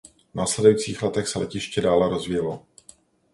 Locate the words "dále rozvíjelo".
1.81-2.65